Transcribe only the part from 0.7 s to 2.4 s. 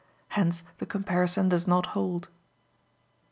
the comparison does not hold.